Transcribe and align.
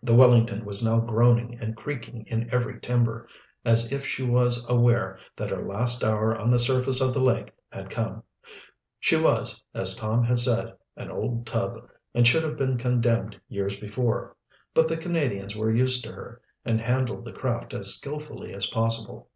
The 0.00 0.14
Wellington 0.14 0.64
was 0.64 0.84
now 0.84 1.00
groaning 1.00 1.58
and 1.60 1.74
creaking 1.76 2.22
in 2.28 2.48
every 2.54 2.78
timber, 2.80 3.26
as 3.64 3.90
if 3.90 4.06
she 4.06 4.22
was 4.22 4.64
aware 4.70 5.18
that 5.34 5.50
her 5.50 5.64
last 5.66 6.04
hour 6.04 6.36
on 6.38 6.52
the 6.52 6.60
surface 6.60 7.00
of 7.00 7.12
the 7.12 7.20
lake 7.20 7.50
had 7.72 7.90
come. 7.90 8.22
She 9.00 9.16
was, 9.16 9.64
as 9.74 9.96
Tom 9.96 10.22
had 10.22 10.38
said, 10.38 10.72
an 10.96 11.10
old 11.10 11.46
"tub," 11.48 11.80
and 12.14 12.28
should 12.28 12.44
have 12.44 12.56
been 12.56 12.78
condemned 12.78 13.40
years 13.48 13.76
before. 13.76 14.36
But 14.72 14.86
the 14.86 14.96
Canadians 14.96 15.56
were 15.56 15.72
used 15.74 16.04
to 16.04 16.12
her 16.12 16.40
and 16.64 16.80
handled 16.80 17.24
the 17.24 17.32
craft 17.32 17.74
as 17.74 17.92
skillfully 17.92 18.54
as 18.54 18.66
possible. 18.66 19.30